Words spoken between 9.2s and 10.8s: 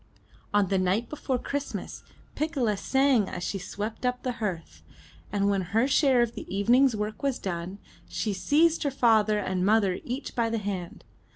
and mother each by the